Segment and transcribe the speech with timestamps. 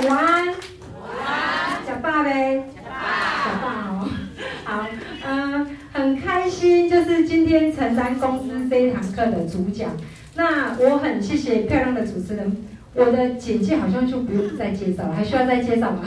[0.00, 0.48] 午安。
[0.48, 0.54] 午
[1.26, 1.84] 安。
[1.84, 2.56] 呷饱没？
[2.56, 2.98] 呷饱。
[3.44, 4.08] 呷饱哦。
[4.64, 4.86] 好，
[5.26, 9.90] 嗯、呃，很开心，就是今天承担公司这一堂课的主讲。
[10.36, 12.56] 那我很谢谢漂亮的主持人。
[12.94, 16.02] 我的简介好像就不用再介绍了，还需要再介绍吗？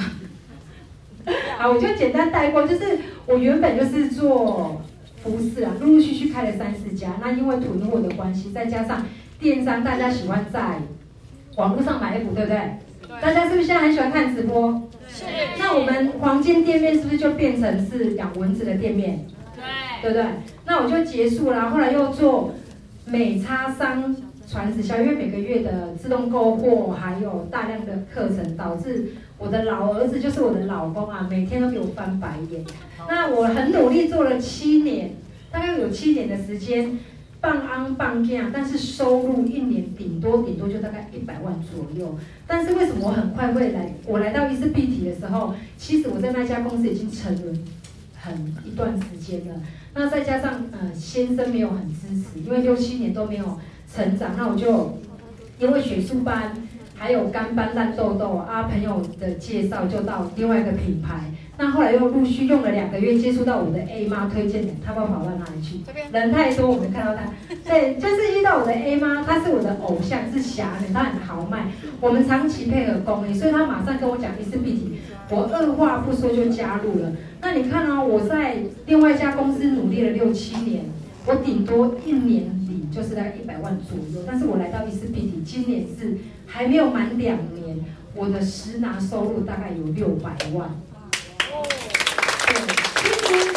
[1.57, 4.81] 好，我就简单带过，就是我原本就是做
[5.21, 7.09] 服饰啊，陆陆续续开了三四家。
[7.21, 9.05] 那因为囤货的关系，再加上
[9.39, 10.79] 电商，大家喜欢在
[11.57, 12.59] 网络上买衣服，对不对？
[13.21, 14.89] 大家是不是现在很喜欢看直播？
[15.09, 15.25] 是。
[15.57, 19.25] 那我们黄金店面是不是就变成是养蚊子的店面？
[19.55, 19.63] 对。
[20.01, 20.25] 对不对？
[20.65, 22.53] 那我就结束了，后来又做
[23.05, 24.15] 美差商。
[24.47, 32.61] 传直销，因为每个月的自动购货还有大量的课程，导致我的老儿子就是我的老公啊，每天都给我翻白眼。
[33.07, 35.11] 那我很努力做了七年，
[35.49, 36.99] 大概有七年的时间，
[37.41, 42.17] 半安半价，但是收入一年顶多顶多就大概一百万左右。
[42.47, 43.93] 但是为什么我很快会来？
[44.05, 47.59] 我来到伊思碧媞的时候，其实我在那家公司已经沉沦
[48.17, 49.55] 很一段时间了。
[49.93, 53.59] 那再加上呃先生没有很支持，因为六七年都没有。
[53.93, 54.97] 成长，那我就
[55.59, 56.53] 因为学术班，
[56.95, 61.29] 还有干斑烂痘痘啊，朋友的介绍就到另外一个品牌。
[61.57, 65.79] 那后来又陆续用了两个月，接触到我的 A 妈推荐的，他不知道跑到哪里去？
[66.11, 67.21] 人太多，我没看到他。
[67.63, 71.67] 对，就是遇到我的 A 妈，她是我的偶像，是侠女，她很豪迈。
[71.99, 74.73] 我们长期配合公益，所以她马上跟我讲伊思碧
[75.29, 77.11] 媞，我二话不说就加入了。
[77.41, 80.85] 那你看哦，我在另外一家公司努力了六七年，
[81.25, 82.71] 我顶多一年底。
[82.91, 87.79] 就是在一百万左右，但是我来到伊思碧媞，今年是还没有满两年，
[88.13, 90.67] 我的实拿收入大概有六百万。
[91.53, 91.63] 哦，
[92.47, 92.53] 对，
[92.97, 93.49] 其实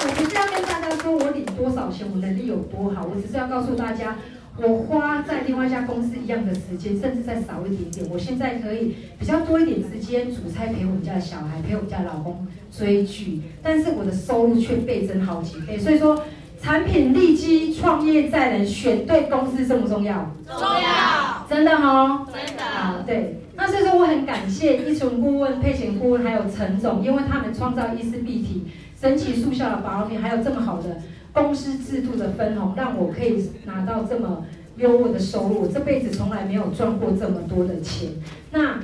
[0.00, 4.16] 我不是要跟大家说我领多少钱，我能力有多好，我只是要告诉大家，
[4.58, 16.22] 我花在另外一家公司一样的时间，甚至再少一点点，我现在可以比较多一点时间煮菜，陪我们家的小孩，陪我们家老公追剧，但是我的收入却倍增好几倍，所以说。
[16.60, 20.28] 产品利基创业在人，选对公司重不重要？
[20.44, 22.64] 重要，真的哦，真的。
[22.64, 23.38] 好，对。
[23.54, 28.64] 那所以说我很感谢一纯顾问、配型顾问还有陈总，因为他们创造伊思碧媞
[29.00, 30.96] 神奇速效的保养品，还有这么好的
[31.32, 34.44] 公司制度的分红，让我可以拿到这么
[34.76, 35.62] 优渥的收入。
[35.62, 38.10] 我这辈子从来没有赚过这么多的钱。
[38.50, 38.80] 那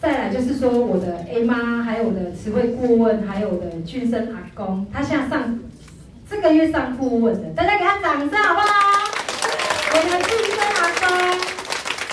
[0.00, 5.60] 再来就是说我的 A 妈，还有我的慈惠顾问，还有我的俊生阿公，他现在上。
[6.26, 8.66] 这个月上顾问的，大家给他掌声好不好？
[9.92, 11.06] 我们俊生阿公，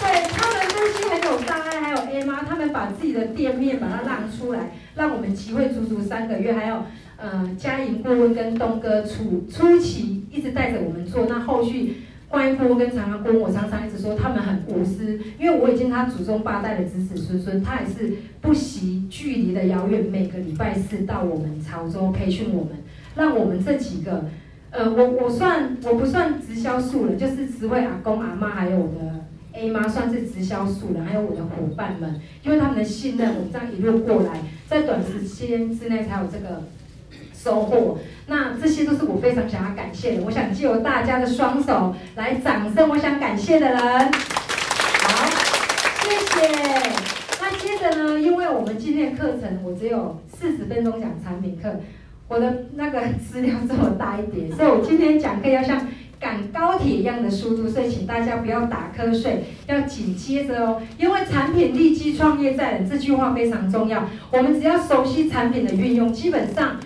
[0.02, 6.84] 对他们夫妻很有大爱，还有 A 妈，他们把自己的店面把它让出来，让我们集会足足三个月，还有
[7.22, 22.72] 呃佳莹顾问跟东哥初初期一直带着我们做，那后续关于顾问跟长安顾问，我常常一直说他们很无私，因为我已经他祖宗八代的子子孙孙，他也是不惜距离的遥远，每个礼拜四到我们潮州培训我们。
[23.14, 24.24] 让我们这几个，
[24.70, 36.64] 呃，我我算我不算直销数了，就是职位阿公阿妈还有我的 A 妈算是直销素人，还有我的伙伴们，因为他们的信任，我们这样一路过来，在短时间之内才有这个
[37.42, 37.98] 收获。
[38.28, 43.80] 那这些都是我非常想要感谢的，我想借由大家的双手来掌声，我想感谢的人。
[43.80, 45.26] 好，
[46.04, 46.48] 谢谢。
[47.42, 51.80] 那接着呢，因为我们今天的课程我只有四十分钟讲产品课。
[52.28, 55.86] 我的那个资料这么大一点，所以我今天讲课要像
[56.18, 60.82] 赶高铁一样的速度，所以请大家不要打瞌睡，要紧接着哦。
[60.98, 66.78] 因为产品立基创业在人这句话非常重要，我们只要熟悉产品的运用，基本上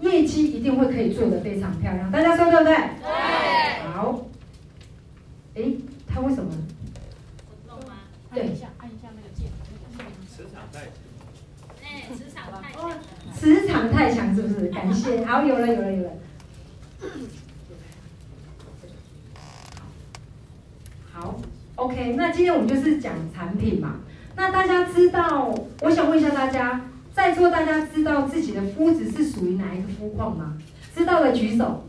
[0.00, 2.10] 业绩一定会可以做得非常漂亮。
[2.10, 2.74] 大家说对不对？
[2.74, 3.92] 对。
[3.92, 4.26] 好。
[5.54, 5.62] 哎，
[6.06, 6.50] 他为什么？
[7.50, 7.96] 我动吗？
[8.32, 8.42] 对。
[8.42, 9.48] 按一下，按一下那个键。
[10.28, 10.92] 磁场太强。
[11.82, 12.90] 哎，磁场太强。
[13.34, 14.68] 磁场太强是不是？
[14.68, 16.10] 感谢， 好，有了有了有了。
[21.12, 21.40] 好
[21.74, 23.96] ，OK，那今天我们就是讲产品嘛。
[24.36, 26.80] 那大家知道，我想问一下大家，
[27.14, 30.56] 在座大家知道自己的肤质是属于哪一个肤况吗？
[30.94, 31.84] 知道的举手。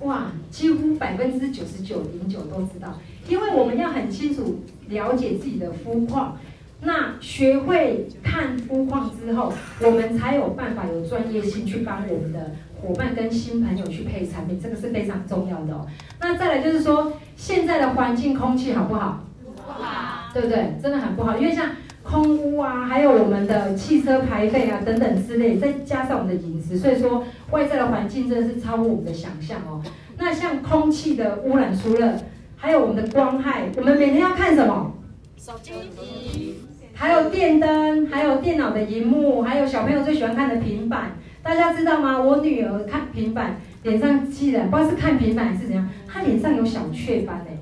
[0.00, 2.98] 哇，几乎百分之九十九点九都知道，
[3.28, 6.36] 因为我们要很清楚了解自己的肤况。
[6.80, 9.52] 那学会看肤况之后，
[9.82, 15.84] 我们才有办法有专业性去帮我们的伙伴跟新朋友去配产品，这个是非常重要的哦。
[16.20, 19.24] 那再来就是说，现在的环境空气好不好？
[19.56, 20.78] 不好，对不对？
[20.80, 21.66] 真的很不好，因为像
[22.08, 29.82] 空污啊，还有我们的汽车排废啊等等之类，再加上我们的饮食，所以说外在的环境真的是超乎我们的想象哦。
[30.16, 32.14] 那像空气的污染，除了
[32.56, 34.94] 还有我们的光害，我们每天要看什么？
[35.36, 36.54] 手机。
[36.94, 41.12] 还有电灯，还有电脑的荧幕，还有小朋友最喜欢看的平板。
[41.42, 42.18] 大家知道吗？
[42.20, 47.56] 我女儿看平板，脸上记得不知道是看平板还是怎样，她脸上有小雀斑哎。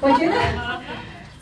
[0.00, 0.32] 我觉得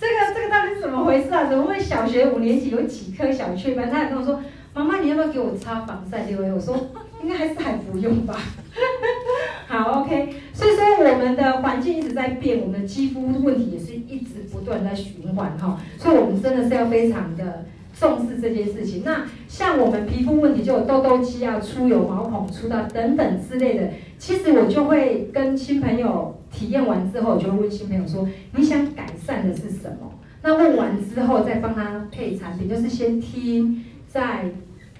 [0.09, 1.45] 这个这个到底是怎么回事啊？
[1.45, 3.91] 怎么会小学五年级有几颗小雀斑？
[3.91, 4.41] 他还跟我说
[4.73, 6.89] ：“妈妈，你要不要给我擦防晒六 A？” 我说
[7.23, 8.35] ：“应该还是还不用吧。
[9.69, 10.35] ”好，OK。
[10.55, 15.79] 所以说我们的环境一直在变，我们的肌肤问题也是一直不断在循环哈。
[15.99, 17.67] 所以我们真的是要非常的。
[17.99, 19.03] 重视这件事情。
[19.05, 23.91] 那像我们皮肤问题，就有痘痘肌啊、出油、毛孔粗大等等之类的。
[24.19, 30.13] 其实我就会跟新朋友体验完之后，我就会问新朋友说：“你想改善的是什么？”
[30.43, 34.45] 那问完之后再帮他配产品，就是先听，再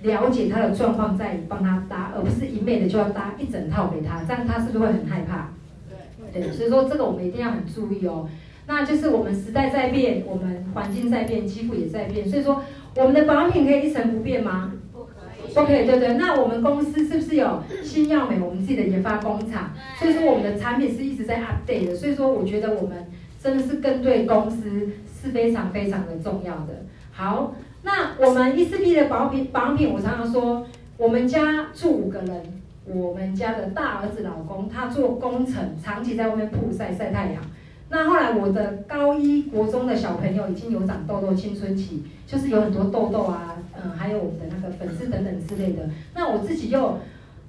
[0.03, 5.51] 了解他的状况，再帮他搭，而不是一昧的就要搭一整套给他，这样他是不是会很害怕？
[6.33, 8.29] 对，对，所以说这个我们一定要很注意哦。
[8.67, 12.63] 那就是我们时代在变，我们环境在变，肌肤也在变，所以说。
[12.97, 14.73] 我们的保养品可以一成不变吗？
[14.93, 15.11] 不可
[15.49, 15.55] 以。
[15.55, 16.15] 不可以，对对。
[16.15, 18.41] 那我们公司是不是有新药美？
[18.41, 21.95] 我们自己的研发工厂，所以说我们的产品是一直在 update 的。
[21.95, 23.07] 所以说，我觉得我们
[23.41, 24.89] 真的是跟对公司
[25.21, 26.85] 是非常非常的重要的。
[27.13, 37.43] 好，那我们 ECP 的保养品，保养品我常常说，我们家住五个人，我们家的大儿子老公他做工程，长期在外面曝晒晒太阳。
[37.91, 45.89] 那后来我的高一国中的小朋友已经有长痘痘，青春期就是有很多痘痘啊，嗯，还有我们的那个粉刺等等之类的。
[46.15, 46.99] 那我自己又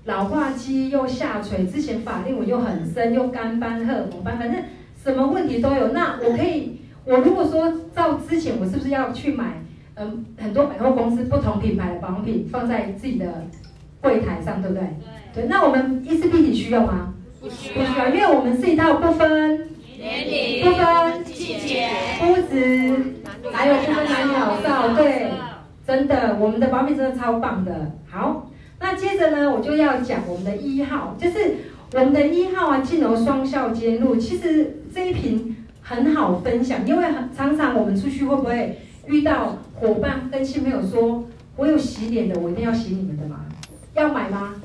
[0.06, 4.64] 老化肌又下垂，之前法令纹又很深，又干斑、荷尔蒙斑，反正
[5.04, 5.90] 什么问题都有。
[5.90, 9.62] 那我可以，我如果说照之前，我是不是要去买
[9.96, 13.46] 嗯很多百货公司不同品牌的保养品放在自己的
[14.00, 14.84] 柜台上，对不对？
[15.34, 15.44] 对。
[15.44, 15.50] 对。
[15.50, 17.14] 那我们 ECP 需要吗？
[17.42, 19.69] 不需要，不需要，因为我们是一套不分。
[20.00, 23.18] 年龄不分季节、肤质，
[23.51, 25.30] 还有不分男女老少，对，
[25.86, 27.92] 真的，我们的保养品真的超棒的。
[28.10, 28.50] 好，
[28.80, 31.57] 那接着呢，我就要讲我们的一号，就是
[31.92, 34.16] 我们的一号啊，净柔双效兼露。
[34.16, 41.25] 其实这一瓶很好分享，因为很常常我们出去会不会遇到伙伴跟新朋友说，
[41.57, 43.42] 我有洗脸的，我一定要洗你们的吗？
[43.95, 44.56] 要买吗？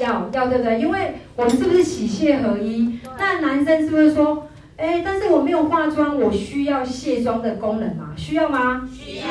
[0.00, 0.80] 要要对不对？
[0.80, 2.95] 因为我们是不是洗卸合一？
[3.18, 4.46] 那男生是不是说，
[4.76, 8.12] 哎，但是我没有化妆，我需要卸妆的功能吗？
[8.16, 8.88] 需要吗？
[8.92, 9.26] 需要。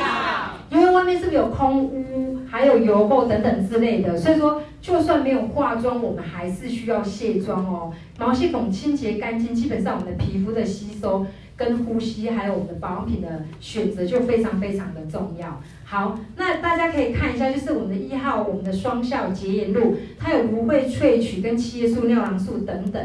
[0.68, 7.92] 因为外面是不是有空污，还有油垢等等之类的，所以说就算没有化妆，我们还是需要卸妆哦。
[8.18, 11.24] 毛细孔清洁干净，基本上我们的皮肤的吸收
[11.56, 15.62] 跟呼吸，还有我们的保养品的选择就非常非常的重要。
[15.84, 23.00] 好，那大家可以看一下，就是我们的一号，我们的双效洁颜露，它有芦荟萃取跟七叶素、尿囊素等等。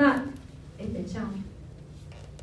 [0.00, 0.12] 那，
[0.78, 1.28] 哎，等一下哦。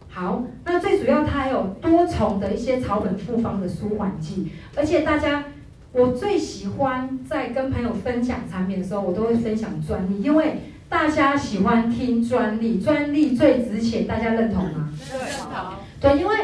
[0.07, 5.45] 好，那最主要它还有多重的一些草本复方的舒缓剂，而且大家，
[5.91, 14.93] 我最喜欢在跟朋友分享产品的时候，我都会分享专利，因为大家喜欢听专利，专利最值钱，大家认同吗？
[15.11, 15.19] 认
[15.51, 15.73] 同。
[15.99, 16.35] 对，因为。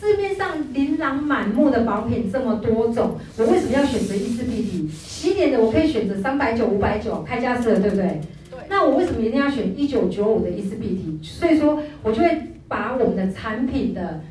[0.00, 4.88] 市面上琳琅满目的保品这么多种，我为什么要选择 ECP？
[4.90, 8.20] 洗脸的我可以选择三百九、五百九，开价式的，对不对？
[8.68, 11.22] 那我为什么一定要选一九九五的 ECP？
[11.22, 14.22] 所以说，我就会把我们的产品的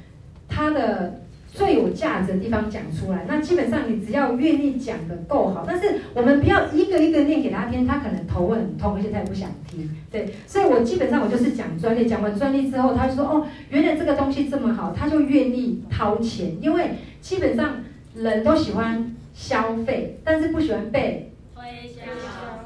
[0.47, 1.21] 它的。
[1.55, 9.89] 最有价值的地方讲出来，那基本上你只要愿意讲得够好，但是我们不要一个一个念给他听，他可能头会很痛，而且他也不想听。
[10.11, 16.89] 对，所以我基本上我就是讲专利，讲完专利之后，他就说哦，原来这个东西这么好，他就愿意掏钱，因为
[17.21, 17.77] 基本上
[18.13, 21.31] 人都喜欢消费，但是不喜欢被。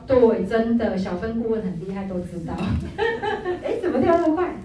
[0.10, 2.56] 对，真的，小分顾问很厉害，都知道。
[3.64, 4.56] 哎，怎么跳那么快？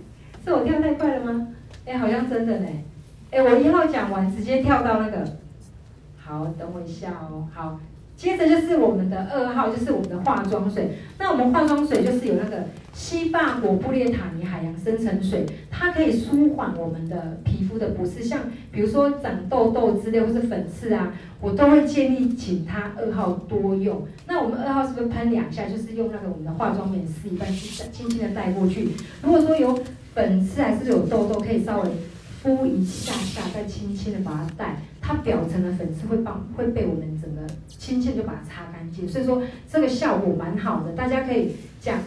[0.42, 1.48] 是我跳太快了吗？
[1.84, 2.66] 哎，好像真的呢。
[3.30, 5.22] 哎，我一号讲完，直接跳到那个。
[6.16, 7.46] 好，等我一下哦。
[7.52, 7.78] 好，
[8.16, 10.98] 接着就是我们的二号，就是我们的化妆水。
[11.18, 18.40] 那我们化妆水就是有那个西法果布列塔尼海洋深层水，它可以舒缓我们的皮肤的不适，像
[18.70, 24.06] 比如说长痘痘之类或是粉刺啊，我都会建议请他二号多用。
[24.26, 28.88] 那我们二号是不是喷两下，就是用那个我们的化妆棉试一半，轻轻的带过去。
[29.22, 29.78] 如果说有
[30.14, 31.88] 粉刺还是有痘痘，可以稍微。
[32.44, 42.00] 敷一下下，再轻轻的把它带，它表层的粉刺会帮会被我们整个轻轻就把它擦干净，所以说这个效果蛮好的，大家可以这样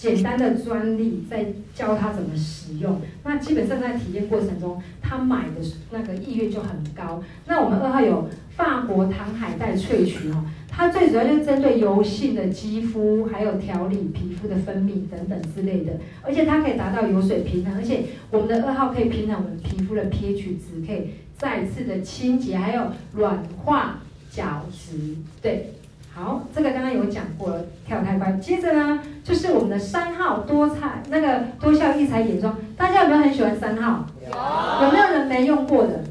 [0.00, 3.02] 简单的专利，在教他怎么使用。
[3.22, 7.22] 那基本上在体验过程中，他买的那个意愿就很高。
[7.46, 8.26] 那我们二号有
[8.56, 15.92] 法国糖海带萃取哦，它最主要就是针对油性的肌肤，还有调理皮肤的分泌等等之类的。
[16.22, 25.16] 而且它可以达到油水平衡，而且我们的二号可以平衡我们皮肤的 pH 值，可以再次的清洁，还有软化角质。
[25.42, 25.74] 对。
[26.12, 28.32] 好，这个刚刚有讲过了，跳太快。
[28.32, 34.04] 接着呢，就是我们的三号多彩那个多效异彩眼霜，大家有没有很喜欢三号？
[34.20, 34.86] 有。
[34.86, 36.02] 有没有人没用过的？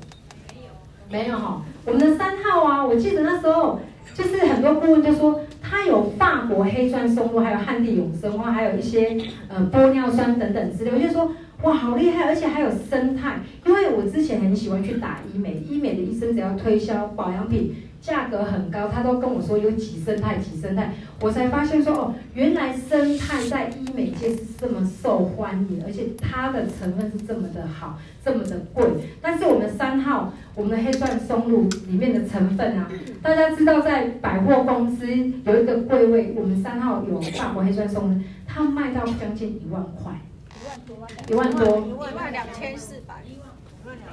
[1.12, 1.24] 没有。
[1.24, 1.62] 没有哈。
[1.86, 3.82] 我们的三号啊，我记得那时候
[4.16, 9.18] 就是很多顾问就说，它有法国黑钻松露，还有汉地永生花，还有一些
[9.50, 10.92] 呃玻尿酸等等之类。
[10.92, 11.32] 我就说
[11.64, 13.42] 哇，好厉害，而且还有生态。
[13.66, 17.76] 因为我之前很喜欢去打医美，医美的医生只要推销保养品。
[18.02, 28.86] 价格很高，他都跟我说有几生态几生态，我才发现说哦，原来生态在医美界是这么受欢迎，而且它的成分是这么的好，这么的贵。
[29.22, 32.90] 但是我们三号，我们的黑钻松露里面的成分啊，
[33.22, 35.06] 大家知道在百货公司
[35.44, 40.14] 有一个柜位，我们三号有法国黑钻松露，它卖到将近一万块，
[41.28, 43.16] 一万多，一万多，一万两千四百。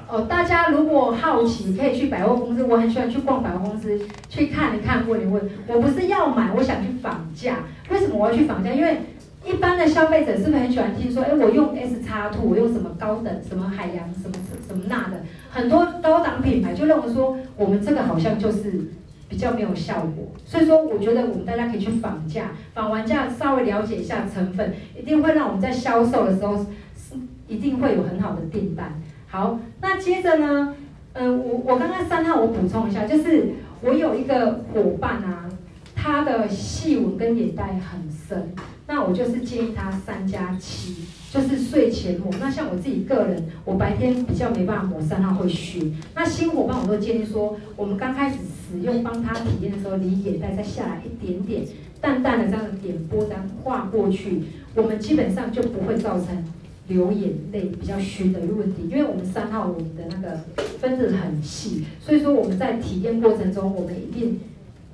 [0.08, 2.62] 哦，大家如果好奇，可以去百货公司。
[2.62, 5.42] 我很喜欢去逛百货公司，去看一看，问一问。
[5.66, 7.56] 我不是要买，我想去仿价。
[7.90, 8.70] 为什么我要去仿价？
[8.70, 8.98] 因为
[9.44, 14.36] 一般的消费者是不是很喜欢听说，哎，我用 S 叉 Two，我用什么高等、什么海洋、什么
[14.68, 18.88] 什么那的，很多高档品牌就认为说，我们这个好像就是
[19.28, 20.28] 比较没有效果。
[20.44, 27.16] 所以说，我觉得我们大家可以去仿价，仿完价稍微了解一下成分，一定会让我们在销售的时候，是
[27.48, 29.02] 一定会有很好的订单。
[29.28, 30.74] 好，那接着呢，
[31.12, 33.48] 嗯、呃，我我刚刚三号我补充一下，就是
[33.82, 35.48] 我有一个伙伴啊，
[35.94, 38.54] 他的细纹跟眼袋很深，
[38.86, 42.32] 那我就是建议他三加七，就是睡前抹。
[42.40, 45.92] 那像我自己个人，我白天比较没办法抹，三号会虚。
[46.14, 51.62] 那新伙伴我都建议说，我们刚开始使用帮他体验的时候，离眼袋再下来一点点，
[52.00, 54.44] 淡淡的这样的点波这样画过去，
[54.76, 56.44] 我们基本上就不会造成。
[56.88, 60.38] 流眼泪比较虚的一个问题，因为我们三号我们的那个
[60.78, 64.38] 分子很细，所以说我们在体验过程中，我们一定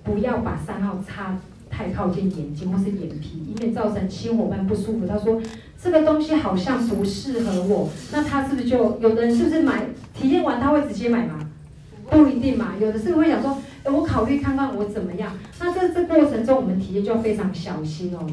[0.02, 5.06] 不要把三号擦太靠近眼睛或是眼皮，以免造成新伙伴不舒服。
[5.06, 5.40] 他说
[5.82, 9.84] 这个东西好像不适合我，那他是不是就有的人是不是买
[10.14, 11.40] 体验完他会直接买吗？
[12.08, 15.32] 不一定嘛，有的是会想说，哎，我考虑看看我怎么样。
[15.60, 18.26] 那这这过程中我们体验就要非常小心哦，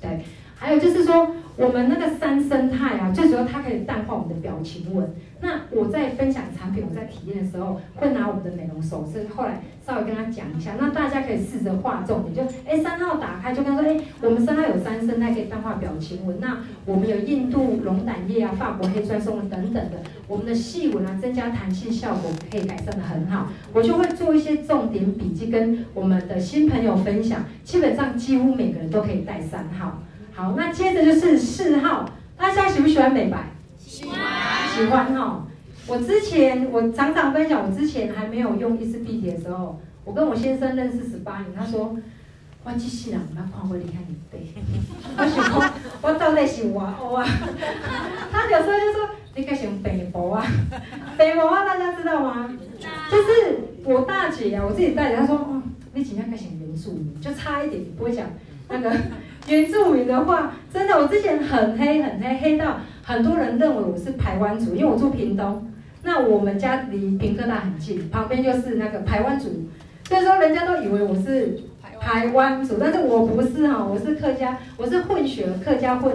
[0.00, 0.20] 对。
[0.56, 5.08] 还有就是说，我们那个三生态啊，最主要它可以淡化我们的表情纹。
[5.40, 16.40] 那我在分享产品，我在体验的时候，会拿我们的美容手势，后来稍微跟他讲一下，那大家可以试着画重点，就哎三号打开，就跟他说哎，我们三号有三生态可以淡化表情纹。
[16.40, 23.48] 那我们有印度龙胆液啊、法国黑钻松露等等的，我们的细纹啊，增加弹性效果可以改善得很好。
[23.72, 27.44] 我就会做一些重点笔记，跟我们的新朋友分享。
[27.62, 30.02] 基本上几乎每个人都可以带三号。
[30.34, 33.52] 好，那接着就是四号，大家喜不喜欢美白？
[33.78, 34.18] 喜欢，
[34.76, 35.46] 喜欢哈。
[35.86, 41.96] 我之前我常常分享，我之前还没有用伊丝碧媞的时候，我跟我先生认识十八年，他说，
[42.64, 44.48] 我机器人我要看过你看你背，
[45.16, 45.64] 我想说，
[46.02, 47.24] 我到底是哇哦啊，
[48.32, 50.44] 他有时候就说，你该用北博啊，
[51.16, 52.50] 北博啊，大家知道吗？
[53.08, 55.62] 就是我大姐啊，我自己大姐，她说，哦，
[55.92, 58.26] 你尽量该选原住民，就差一点，你不会讲
[58.68, 58.90] 那个。
[59.48, 65.70] 原住民的话，真的，我之前很黑很黑，黑到很多人认为我是台湾族，因为我住屏东，
[66.02, 69.48] 那我们家离屏科大很近，旁边就是那个台湾族，
[70.08, 71.60] 所以说人家都以为我是
[72.04, 76.14] 排湾族，但是我不是哈，我是客家，我是混血，客家混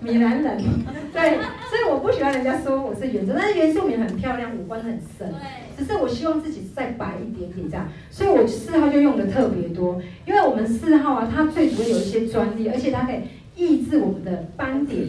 [0.00, 0.56] 闽南人，
[1.12, 1.36] 对，
[1.68, 5.30] 所以我不喜欢人家说我是原住，但是原住民很漂亮，五官很深。
[5.76, 13.16] 只是我希望自己再白一点点这样，所以我四号就用的特别多，因为我们四号啊，它最主要有一些专利，而且它可以
[13.54, 15.08] 抑制我们的斑点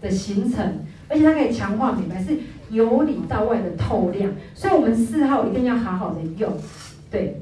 [0.00, 0.64] 的形成，
[1.08, 2.36] 而且它可以强化美白，是
[2.70, 6.52] 由里到外的透亮，所以我们四号一定要好好的用，
[7.10, 7.40] 对，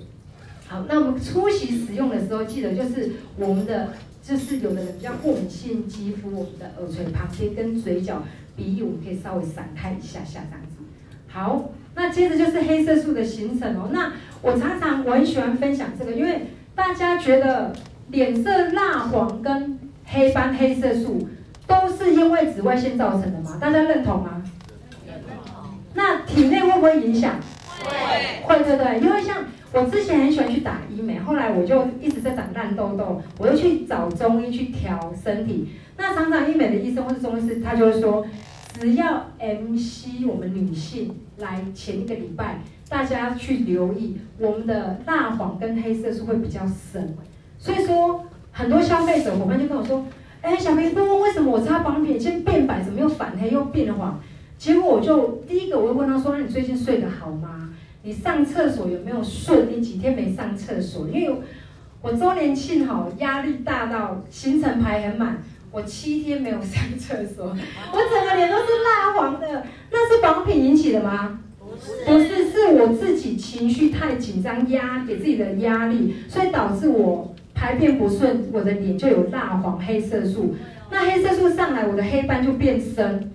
[0.69, 8.23] 好，那我们初期使用的时候，记得就是我们的就是有的人比较过敏性肌肤，我们的耳垂旁边跟嘴角
[8.55, 10.77] 鼻翼，我们可以稍微散开一下下这样子，
[11.29, 11.71] 好。
[11.95, 13.89] 那接着就是黑色素的形成哦。
[13.91, 16.43] 那我常常我很喜欢分享这个，因为
[16.75, 17.73] 大家觉得
[18.11, 21.29] 脸色蜡黄跟黑斑黑色素
[21.67, 23.59] 都是因为紫外线造成的吗？
[23.61, 24.43] 大家认同吗？
[25.05, 25.71] 认同。
[25.95, 27.41] 那体内会不会影响？
[27.83, 28.45] 会。
[28.45, 29.01] 会对不对？
[29.01, 29.39] 因为像
[29.73, 35.69] 我之前很喜欢去打医美，后来我就一直在长烂痘痘，我又去找中医去调身体。
[35.97, 38.27] 那常常医美的医生或是中医师，他就会说，
[38.81, 47.15] 只要 MC 我们女性来前一个礼拜，大家去留意我们的蜡黄跟黑色素会比较深。
[47.59, 50.07] 所以说，很多消费者伙伴就跟我说，
[50.41, 54.19] 哎，小平波，为什么我擦保养品先变白，怎么又反黑又变黄？
[54.57, 57.68] 结果我就第一个我会问他说，你最近睡得好吗？
[58.03, 59.69] 你上厕所有没有顺？
[59.71, 61.09] 你几天没上厕所？
[61.09, 61.37] 因为
[62.01, 69.65] 我周年庆好压力大到行程排很满，我七天没有上厕所，我整个脸都是蜡黄的。
[69.91, 71.41] 那是保养品引起的吗？
[71.59, 80.55] 不是，不是，是我自己情绪太紧张，压给自己的压力，所以导致我排便不顺，我的脸就有蜡黄、黑色素。
[80.91, 83.33] 那黑色素上来，我的黑斑就变深。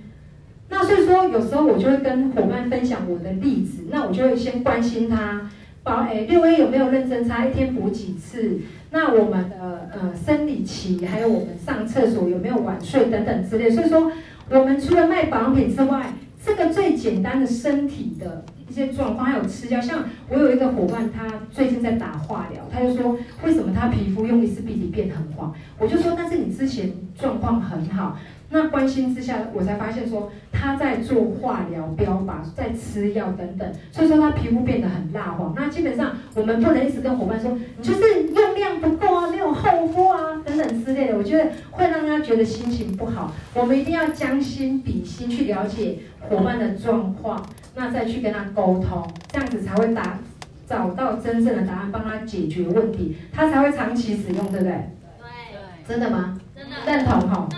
[0.75, 5.47] 那所以说，有时候我就会跟伙伴分享我的例子，那我就会先关心他，
[5.83, 8.59] 保诶六 A 有没有认真擦，一天补几次？
[8.89, 13.69] 那我们的呃生理期，还有我们上厕所有没有晚睡等等之类。
[13.69, 14.11] 所以说，
[14.49, 16.11] 我们除了卖保养品之外，
[16.43, 19.79] 这个最简单的身体的一些状况，还有吃药。
[19.79, 25.53] 像我有一个伙伴，他最近在打化疗，他就说为什么他皮肤用力士必体变很黄？
[25.77, 28.17] 我就说，但是你之前状况很好。
[28.53, 35.55] 那关心之下，我才发现说他在做化疗标靶，在吃药等等，所以说他皮肤变得很蜡黄。
[35.57, 43.33] 那基本上我们不能一直跟伙伴说，你就是用量不够啊，没有厚敷啊等等之类的，我觉得会让他觉得心情不好。
[43.55, 45.97] 我们一定要将心比心去了解
[46.29, 47.43] 伙伴的状况，
[47.73, 50.19] 那再去跟他沟通，这样子才会答
[50.67, 54.73] 找到真正的答案，帮他解决问题，他才会长期使用，对不对？
[55.19, 56.39] 对，真的吗？
[56.55, 57.49] 真的，认同哈。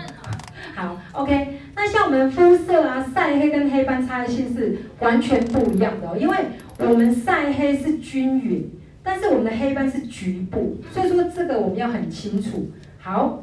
[0.76, 6.36] 好，OK，那像我们肤色啊，晒黑跟黑斑差异性是完全不一样的哦，因为
[6.78, 8.70] 我们晒黑是均匀，
[9.02, 12.70] 但是我们的黑斑是局部，所以说这个我们要很清楚。
[12.98, 13.42] 好，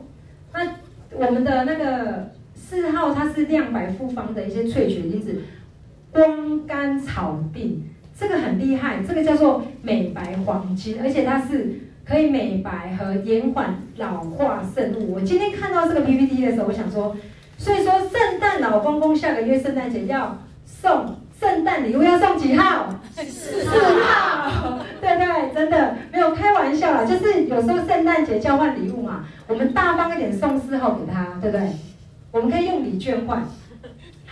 [0.53, 0.75] 那
[1.09, 5.41] 我们的那个四号它是亮白复方的一些萃取因子，
[6.11, 7.83] 光甘草定，
[8.15, 11.79] 这个很厉害，这个叫做美白黄金，而且它是。
[12.05, 15.13] 可以美白和延缓老化渗物。
[15.13, 17.15] 我今天看到这个 PPT 的时候，我想说，
[17.57, 22.89] 所以说圣诞老公公下个月圣诞节要送圣诞礼物，要送几号？
[23.15, 24.79] 四号。
[24.99, 31.67] 对对，真的没有开玩笑啦，就是有时候圣诞节交换礼物嘛，我们大方一点送四号给他，对不对？
[32.31, 33.45] 我们可以用礼券换。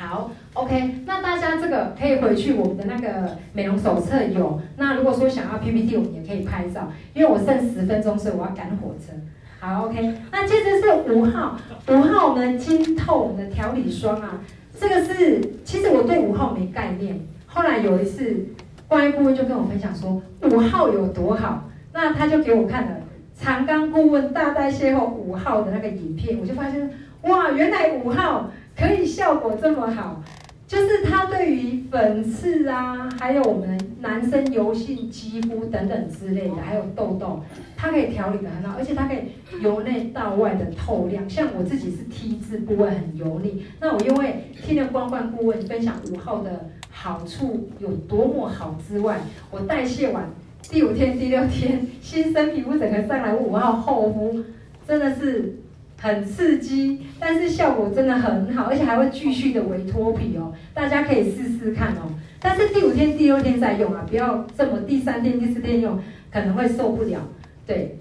[0.01, 4.59] 好，OK，那大家这个可以回去我们的那个美容手册有。
[4.75, 9.13] 那如果说想要 PPT，我们也可以拍照，因为我剩十分钟，所以我要赶火车。
[9.59, 11.55] 好，OK，那接着是五号，
[11.89, 14.41] 五号我们晶透我们的调理霜啊，
[14.75, 18.47] 这个是其实我对五号没概念，后来有一次
[18.87, 22.97] 关于顾问就跟我分享说五号有多好，那他就给我看了
[23.39, 26.89] 长冈顾问大代谢后五号的那个影片，我就发现
[27.21, 28.49] 哇，原来五号。
[28.77, 30.23] 可以效果这么好，
[30.67, 37.41] 就是它对于粉刺啊，还有我们男生油性肌肤等等之类的，还有痘痘，
[37.75, 41.29] 它可以调理得很好，而且它可以由内到外的透亮。
[41.29, 49.19] 像我自己是 T 字部位很油腻，那我因为听了关关顾问分享五号的好处有多么好之外，
[49.51, 50.29] 我代谢完
[50.63, 54.43] 第五天、第六天，新生皮肤整个上来，五号厚敷
[54.87, 55.57] 真的是。
[56.01, 62.09] 很刺激，但是效果真的很好，而且还会继续的微脱皮哦，大家可以试试看哦。
[62.39, 65.99] 但是第五天、第六天再用啊，不要这么第三天、第四天用，
[66.31, 67.19] 可能会受不了。
[67.67, 67.99] 对，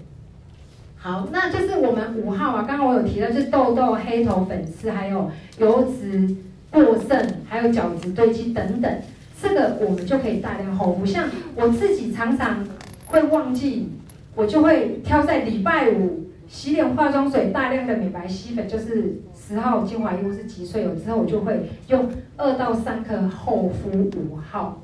[0.97, 6.35] 好，那就是我们五号啊，刚刚我有提到，就是痘痘、黑头、粉刺，还有油脂
[6.71, 8.91] 过剩，还有角质堆积等等，
[9.39, 11.05] 这个我们就可以大量厚敷。
[11.05, 12.65] 像我自己常常
[13.05, 13.89] 会忘记，
[14.33, 16.30] 我就会挑在礼拜五。
[16.51, 24.81] 洗脸化妆水，大量的美白吸粉，就是十号精华液或是极萃油之后，我就会用二到三颗厚敷五号，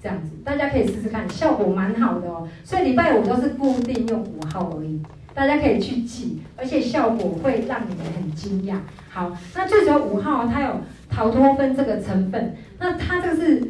[0.00, 2.48] 这样子，大家可以试试看，效果蛮好的哦。
[2.62, 5.02] 所以礼拜五都是固定用五号而已，
[5.34, 8.76] 大家可以去记，而且效果会让你们很惊讶。
[9.10, 13.60] 好，那最主要五号它有逃脱芬这个成分，那它这个是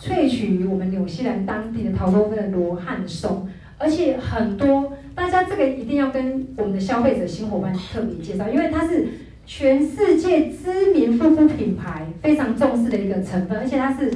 [0.00, 3.46] 萃取于我们纽西兰当地的逃脱芬的罗汉松，
[3.80, 4.92] 而且很多。
[5.12, 9.06] 大家这个一定要跟我们的消费者新伙伴特别介绍，因为它是
[9.44, 14.10] 全世界知名护肤品牌非常重视的一个成分，而且它是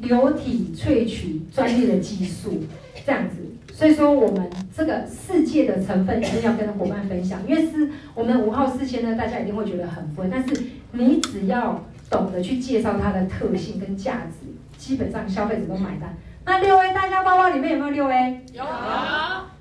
[0.00, 2.64] 流体萃取专利的技术，
[3.06, 3.36] 这样子。
[3.72, 16.16] 所以说我们这个世界的成分一定要跟伙伴分享，因为是我们五号四千呢，大家一定会觉得很贵，但是你只要懂得去介绍它的特性跟价值，基本上消费者都买单。
[16.48, 18.40] 那六 A 大家包包里面有没有六 A？
[18.54, 18.64] 有。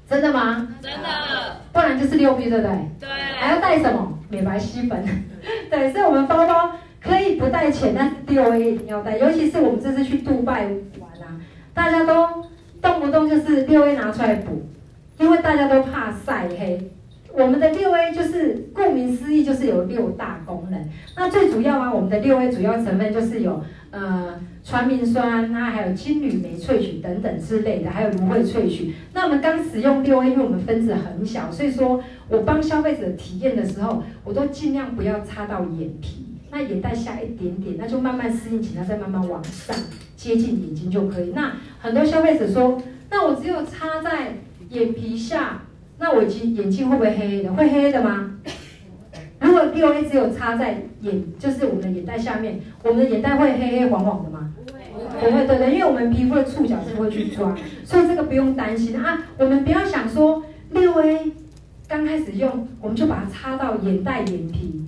[0.09, 0.65] 真的吗？
[0.81, 1.07] 真的。
[1.73, 2.71] 不然就是六 B，对不对？
[3.01, 3.09] 对。
[3.09, 4.17] 还要带什么？
[4.29, 5.03] 美白吸粉。
[5.69, 6.71] 对，所以我们包包
[7.01, 9.17] 可以不带钱，但是六 A 一定要带。
[9.17, 10.61] 尤其是我们这次去杜拜
[10.97, 11.35] 玩啊，
[11.73, 12.25] 大家都
[12.81, 14.65] 动不动就是六 A 拿出来补，
[15.17, 16.89] 因为大家都怕晒黑。
[17.37, 20.89] 我们的六 A 就是顾名思义，就是有六大功能。
[21.15, 28.95] 那最主要啊，我们的六 A 主要成分就是有呃传明酸，那还有金铝酶萃取等等之类的，还有芦荟萃取。
[29.13, 39.75] 那我们刚使用六 A，因为我们分子很小，所以说我帮消费者体验的时候，我都尽量不要擦到眼皮，那眼袋下一点点，那就慢慢适应起来，再慢慢往上
[40.15, 41.33] 接近眼睛就可以。
[41.35, 44.37] 那很多消费者说，那我只有擦在
[44.71, 45.61] 眼皮下。
[45.99, 47.53] 那我眼眼睛会不会黑黑的？
[47.53, 48.31] 会黑黑的吗？
[49.41, 54.51] 如果六 A 只有擦在眼，就是我们的眼袋下面，我们的眼袋会黑黑黄黄的吗？
[54.65, 54.79] 不会，
[55.31, 57.55] 不会，对对，因为我们皮肤的触角是会去抓，
[57.85, 59.23] 所以这个不用担心啊。
[59.37, 61.31] 我们不要想说六 A
[61.87, 64.85] 刚开始用，我们就把它擦到眼袋、眼皮，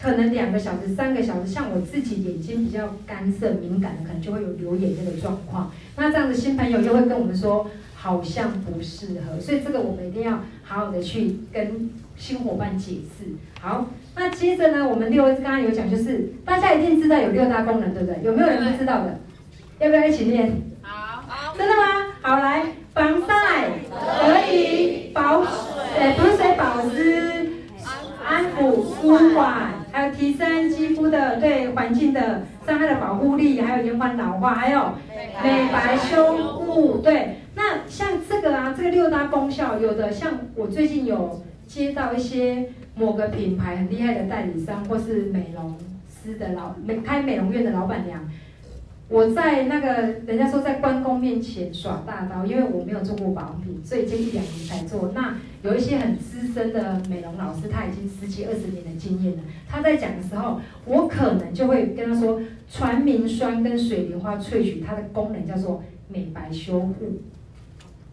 [0.00, 5.70] 可能两个小时、三个小时，像我自己眼睛比较干涩敏感的，可能就会有流眼泪的状况。
[5.96, 7.70] 那这样的新朋友又会跟我们说。
[8.02, 13.26] 好像不适合，所以这个我们一定要好好的去跟新伙伴解释。
[13.60, 13.86] 好，
[14.16, 18.22] 那接着呢，我们六刚刚有讲，就是大家一定知道有六大功能，对不对？
[18.24, 19.20] 有没有人不知道的？
[19.80, 20.50] 要不要一起念？
[20.80, 22.06] 好，好，真的吗？
[22.22, 22.62] 好，来，
[22.94, 23.68] 防晒
[24.00, 25.50] 可以保水，
[25.98, 27.50] 呃，补水保湿，
[28.26, 34.92] 安抚舒缓，还有提升肌肤的对环境的伤害的保护力，还有延缓老化，还有
[35.44, 37.36] 美白修护，对。
[37.62, 45.76] 那像这个啊，这个六大功效，有的像我最近有接到一些某个品牌很厉害的代理商，或是美容
[46.08, 48.18] 师的老美开美容院的老板娘，
[49.10, 49.88] 我在那个
[50.26, 55.12] 人家说在关公面前耍大刀，因为我没有做过保养品，所以这一两年才做。
[55.14, 67.20] 那有一些很资深的美容老师，他已经十几二十年的经验了，他在讲的时候，我可能就会跟他说，传明酸跟水莲花萃取，它的功能叫做美白修护。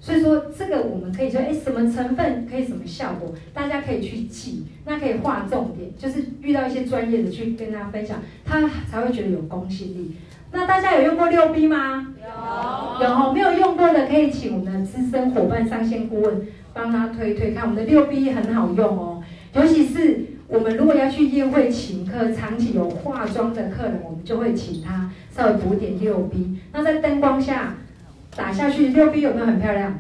[0.08, 10.16] 所以说这个我们可以说，哎，什么成分可以什么效果，大家可以去记，那可以划重点，就是遇到一些专业的去跟大家分享，他才会觉得有公信力。
[10.54, 12.16] 那大家有用过六 B 吗？
[12.24, 13.04] 有。
[13.06, 19.22] 有，没有用过的可以请我们的资深伙伴上线顾问帮他推推看，我们的六 B 很好用哦，
[19.56, 26.60] 尤其是我们如果要去宴会请客，长期有化妆的客人，我们就会请他稍微补点六 B。
[26.72, 27.76] 那在灯光下。
[28.38, 30.00] 打下去，六 B 有没有很漂亮？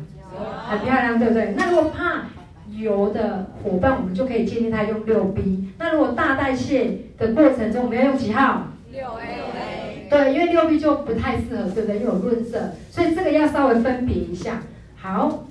[0.69, 1.56] 很漂亮，对不对？
[1.58, 2.26] 那如果怕
[2.78, 5.69] 油的伙伴，我们就可以建议他用六 B。
[5.80, 8.67] 那如果大代谢的过程中，我们要用几号？
[8.91, 10.08] 六 A。
[10.10, 12.00] 对，因为六 B 就不太适合，对不对？
[12.00, 14.62] 又有润色，所以这个要稍微分别一下。
[14.95, 15.47] 好，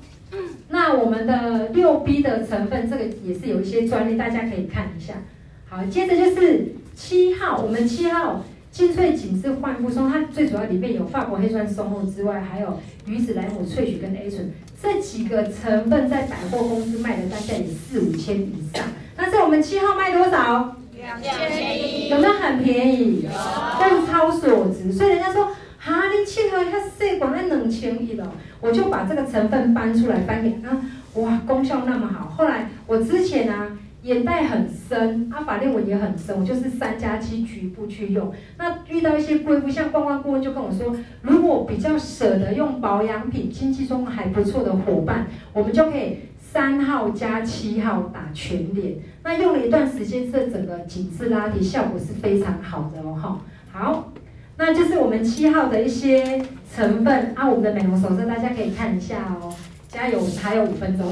[0.69, 5.15] 那我们的六 B 的成分，这个也是有一些专利，大家可以看一下。
[5.69, 8.45] 好，接着就是七号，我们七号。
[8.77, 18.85] 精粹紧致焕肤霜，它最主要里面有法国黑酸松露之外，还有鱼子莱姆萃取跟 A 醇这几个成分，在百货公司卖的单价也四五千以上。
[19.17, 20.77] 但是我们七号卖多少？
[20.95, 22.11] 两千一。
[22.11, 23.23] 有没有很便宜？
[23.23, 23.99] 有。
[23.99, 30.79] 物超所值，所以人家说，哈，你七号它设广在两千一了，我就把这个成分搬出来搬给他，
[31.19, 32.29] 哇，功效那么好。
[32.29, 33.71] 后来我之前啊。
[34.07, 38.33] 眼袋很深，阿法令纹也很深，我就是三加七局部去用。
[38.57, 48.95] 那遇到一些贵妇，像关关顾问就跟我说，如果比较舍得用保养品，经济状况还不错的伙伴，我们就可以三号加七号打全脸。
[49.25, 53.41] 那用了一段时间，这整个紧致拉提效果是非常好的哦哈。
[53.73, 54.13] 好，
[54.57, 56.41] 那就是我们七号的一些
[56.73, 59.53] 成分啊，我们的美容手册大家可以看一下哦。
[59.97, 61.11] 加油，还有五分钟。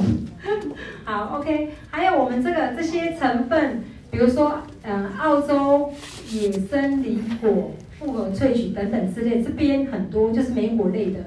[1.04, 1.70] 好，OK。
[1.90, 5.90] 还有我们这个这些成分，比如说，嗯，澳洲
[6.30, 11.20] 野生梨果复合萃取等等之类，这边很多就是莓果类的。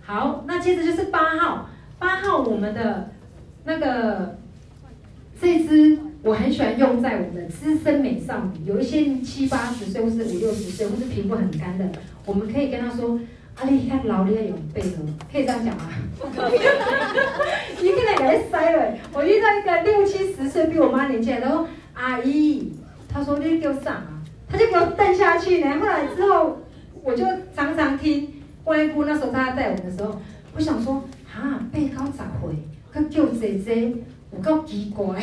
[0.00, 3.10] 好，那接着就是八号，八号我们的
[3.64, 4.38] 那个
[5.38, 11.86] 这支我很喜欢用在我们的资深美少女，有一些七八十岁或是五六十岁或是皮肤很干的，
[12.24, 13.20] 我们可以跟她说。
[13.56, 14.98] 啊，你看老脸有背了，
[15.30, 15.88] 可以这样讲吗？
[17.80, 18.94] 一个人给他塞了。
[19.12, 22.72] 我遇到一个六七十岁比我妈年轻，然后阿姨，
[23.08, 25.78] 她说你给我上啊，她就给我瞪下去呢。
[25.78, 26.58] 后来之后，
[27.04, 28.32] 我就常常听
[28.64, 30.18] 外姑那时候她带我们的时候，
[30.56, 32.54] 我想说啊，背高咋会？
[32.90, 33.92] 可叫姐姐，
[34.30, 35.06] 我够奇怪，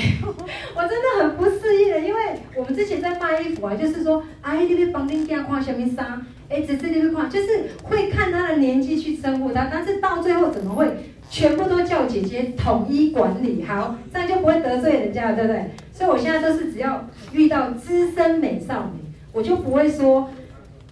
[0.76, 2.22] 我真的很不适应的，因为
[2.56, 6.26] 我们之前在卖衣服啊，就是说阿姨你要帮恁家看什么衫。
[6.50, 7.48] 哎，只是你会看，就是
[7.84, 10.88] 会看他的年纪去称呼他，但是到最后怎么会
[11.30, 13.64] 全部都叫姐姐统一管理？
[13.64, 15.70] 好，这样就不会得罪人家了，对不对？
[15.94, 20.30] 所以我现在就是只要遇到资深美少女，我就不会说，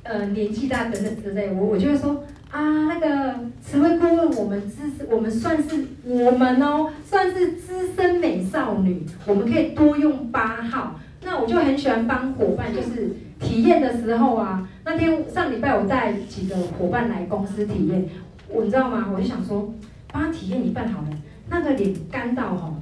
[0.03, 10.99] 呃，年纪大等等之类，我我就会说啊，那个词汇顾问，我们资深，我们算是我们哦，算是资深美少女，我们可以多用八号。
[11.23, 14.67] 那我就很喜欢帮伙伴，就是体验的时候啊。
[14.85, 18.05] 那天上礼拜我带几个伙伴来公司体验，
[18.47, 19.09] 我你知道吗？
[19.13, 19.73] 我就想说，
[20.13, 21.09] 帮他体验一半好了。
[21.49, 22.73] 那个脸干到吼，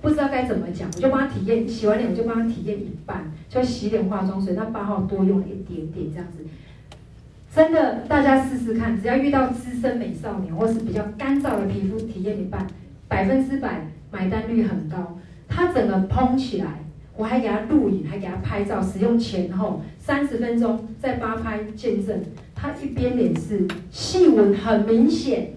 [0.00, 1.68] 不知道该怎么讲，我就帮他体验。
[1.68, 4.54] 洗完脸我就帮他体验一半，就洗脸化妆水。
[4.54, 6.38] 那八号多用了一点点这样子，
[7.54, 12.66] 真的大家试试看，只要遇到资深美少年或是比较干燥的皮肤，体验一半，
[13.06, 15.18] 百分之百买单率很高。
[15.46, 16.82] 它整个嘭起来。
[17.16, 22.22] 我还给他录影，还给他拍照，使用前后三十分钟，再八拍见证。
[22.54, 25.52] 他一边脸是细纹，很明显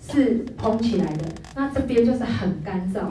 [0.00, 3.08] 是膨起来的，那这边就是很干燥。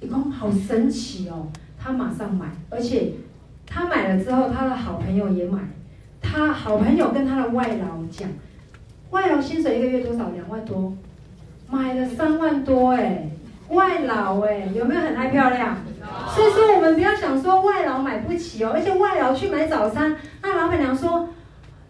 [0.00, 1.48] 一共好神奇哦！
[1.78, 3.12] 他马上买，而且
[3.66, 5.60] 他买了之后，他的好朋友也买。
[6.20, 8.28] 他好朋友跟他的外劳讲，
[9.10, 10.30] 外劳薪水一个月多少？
[10.30, 10.92] 两万多，
[11.70, 13.28] 买了三万多哎！
[13.68, 15.76] 外劳哎，有没有很爱漂亮？
[16.34, 21.28] 所以说，我们不要想说外劳买不起哦，而且外劳去买早餐，那老板娘说：“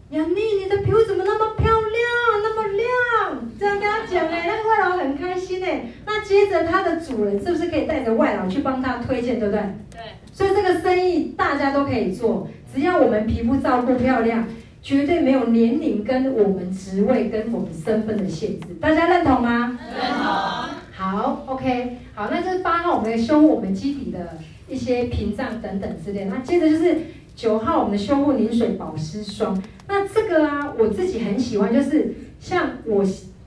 [0.09, 5.85] 杨丽，你的皮肤怎么那么漂亮，那么亮？”这样跟他讲哎，那个外劳很开心哎。
[6.05, 9.61] 那接着他的主人是不是可以带着外劳去帮他推荐，对不对？
[9.91, 9.99] 对。
[10.33, 14.47] 所以这个生意大家都可以做，只要我们皮肤照顾漂亮，
[14.81, 18.67] 绝对没有年龄跟我们职位跟我们身份的限制。
[18.79, 19.77] 大家认同吗？
[19.95, 20.77] 认同。
[20.97, 26.25] 好，OK，好，那这是八号，我们来修护我们基底的一些屏障等等之类。
[26.25, 26.97] 那接着就是
[27.35, 29.61] 九号，我们的修护凝水保湿霜。
[29.87, 33.05] 那这个啊，我自己很喜欢，就是像我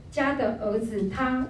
[0.09, 1.45] 家的儿子，他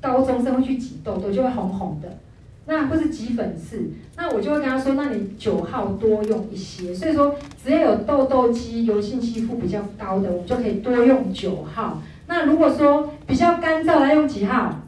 [0.00, 2.18] 高中生会去挤痘痘，就会红红的，
[2.66, 3.82] 那或是挤粉刺，
[4.16, 6.94] 那我就会跟他说，那你九号多用一些。
[6.94, 7.34] 所以说，
[7.64, 12.00] 只要有痘痘肌、油性肌肤比较高的，我们就可以多用九号。
[12.28, 14.82] 那如果说比较干燥来，用几号？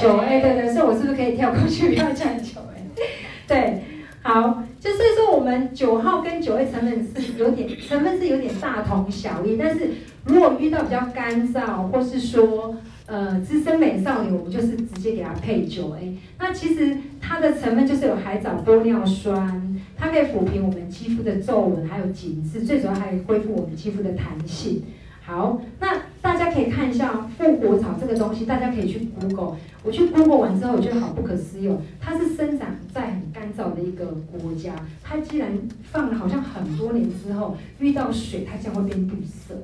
[0.00, 3.04] 九 A，对对，所以我是不是可以跳过去，不要讲九 A？
[3.46, 3.82] 对，
[4.22, 9.90] 好，就所以说我们九号跟九 A 成分是有点成分是有点大同小异，但是
[10.24, 16.16] 如果遇到比较干燥，或是说呃资深美少女，我们就是直接给它配九 A。
[16.38, 24.82] 那其实它的成分就是有海藻玻尿酸，它可以抚平我们肌肤的皱纹，还有紧致，最主要还可以恢复我们肌肤的弹性。
[25.28, 29.58] 好，那大家可以看一下复活草这个东西，大家可以去 Google。
[29.84, 31.82] 我去 Google 完之后，我觉得好不可思议哦。
[32.00, 35.50] 它是生长在很干燥的一个国家，它既然
[35.82, 39.54] 放了好像很多年之后，遇到水它将会变绿色。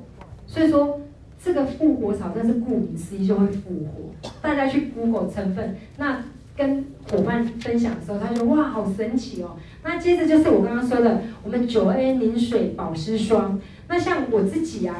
[0.45, 1.01] 所以说
[1.43, 4.29] 这个复活草，但是顾名思义就会复活。
[4.43, 6.23] 大家去 Google 成分，那
[6.55, 9.57] 跟伙伴分享的时候，他说哇，好神奇哦。
[9.83, 13.59] 那接着就是我刚刚说的，我们九 A 凝水保湿霜。
[13.87, 14.95] 那像我自己啊。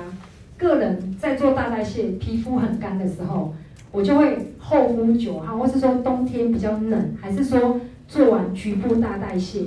[0.58, 3.54] 个人在做大代谢，皮肤很干的时候，
[3.92, 9.62] 我就会厚敷九号，或是说冬天比较冷，还是说做完局部大代谢，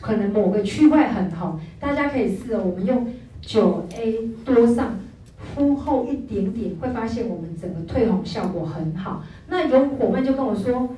[0.00, 2.62] 可能某个区块很红，大家可以试哦。
[2.64, 3.06] 我们用
[3.40, 4.98] 九 A 多上
[5.54, 9.24] 敷厚一点点，会发现我们整个退红效果很好。
[9.48, 10.90] 那有伙伴就跟我说：“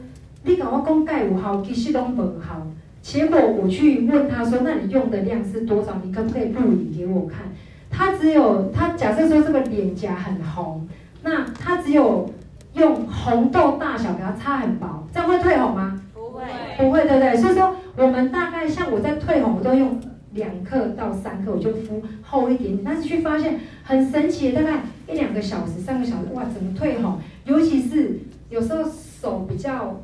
[0.45, 2.67] 你赶快公盖五号，其实都很好。”
[3.01, 5.99] 结果我去问他说：“那你用的量是多少？
[6.05, 7.45] 你可不可以录影给我看？”
[7.91, 10.89] 他只有他假设说这个脸颊很红，
[11.23, 12.31] 那他只有
[12.75, 16.01] 用红豆大小给他擦很薄，这样会退红吗？
[16.15, 16.43] 不会，
[16.79, 17.37] 不会，对不对？
[17.37, 20.01] 所以说我们大概像我在退红，我都用
[20.33, 27.19] 两克到三克，我就敷厚一点点，但是去发现很神奇，大概一两个小时、三个小时，哇，怎么退红？
[27.45, 30.01] 尤其是有时候手比较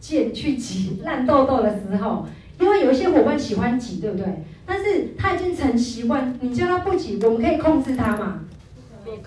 [0.00, 2.26] 贱去挤烂痘痘的时候，
[2.60, 4.26] 因为有一些伙伴喜欢挤，对不对？
[4.66, 8.40] 但是他已经成习惯，你叫他不挤，我们可以控制他嘛？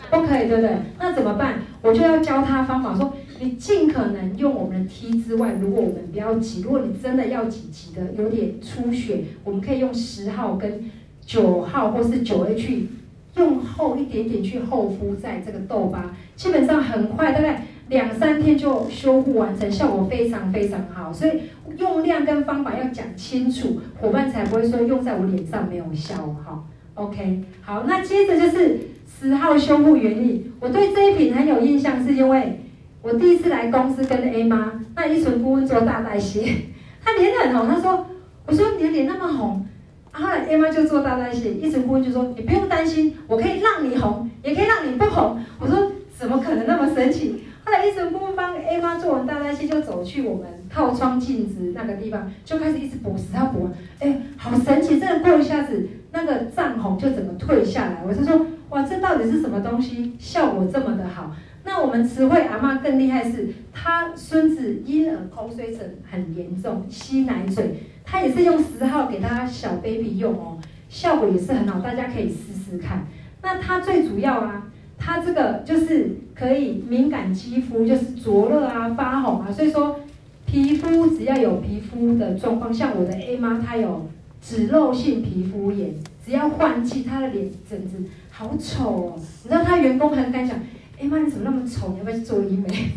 [0.10, 0.78] 不可以，对不对？
[1.00, 1.62] 那怎么办？
[1.82, 10.86] 我就要教他方法，说你尽可能用我们的 T 之外，如果我们不要挤，如果你真的要挤挤的有点出血，我们可以用十号跟
[11.26, 12.88] 九号或是九 A 去
[13.36, 17.64] 用厚一点点去厚敷在这个痘疤，基本上很快，大概。
[17.90, 21.44] 两三天就修复完成，效果非常非常好，所以
[21.78, 26.16] 用量跟方法要讲清楚，伙伴才不会说用在我脸上没有效。
[26.46, 26.64] 哈
[26.96, 28.80] ，OK，好，那接着就是
[29.20, 30.52] 十号修护原理。
[30.60, 32.60] 我对这一瓶很有印象，是因为
[33.02, 36.42] 我第一次来公司跟 A 妈，那依纯顾问做大代谢，
[37.02, 38.06] 她脸很红，她说
[38.46, 39.66] ：“我说你的脸那么红
[40.12, 53.70] 然后来 A 妈就做大代谢，医生顾问就说：“你不用担心，我可以让你红，也可以让你不红。”我说：“怎么可能那么神奇？”他的医生顾问帮 A 妈做完大代谢，就走去我们靠窗镜子那个地方，就开始一直补十号补。
[54.00, 54.98] 哎，好神奇！
[54.98, 58.02] 真的过一下子，那个涨红就整个退下来。
[58.08, 60.16] 我是说，哇，这到底是什么东西？
[60.18, 61.36] 效果这么的好？
[61.66, 73.06] 那我们慈惠阿嬷更厉害是，她孙子婴儿口水疹很严重，吸奶嘴，她也是用十号给她小 baby 用哦，效果也是很好，大家可以试试看。
[73.42, 80.00] 那她最主要啊，它这个就是可以敏感肌肤，就是灼热啊、发红啊，所以说
[80.46, 84.10] 皮肤只要有皮肤的状况，像我的 A 妈她有
[84.42, 85.94] 脂漏性皮肤炎，
[86.26, 87.98] 只要换季，她的脸疹子
[88.30, 90.58] 好丑哦，你知道她员工很敢讲。
[91.00, 91.90] ，A 妈，你怎么那么丑？
[91.90, 92.68] 你要不要去做医美？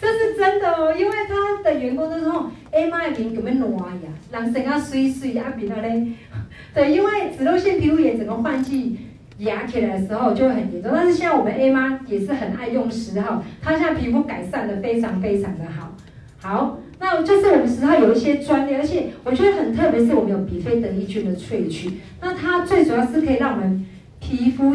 [0.00, 4.12] 这是真的哦，因为她的员工都说，，A 妈的脸有没有挪呀？
[4.30, 6.08] 人生啊水水啊比他嘞。
[6.74, 8.98] 对，因为脂漏性皮肤炎整个换季
[9.44, 10.90] 压起来的时候就会很严重。
[10.92, 15.96] 但是现在我们 A 妈也是很爱用十号，她现在皮肤改善的非常非常的好。
[16.40, 22.00] 好，那就是我们十号有一些专利，而且我觉得很特别，是我们有比菲德益菌的萃取。
[22.20, 23.86] 那它最主要是可以让我们
[24.20, 24.74] 皮肤。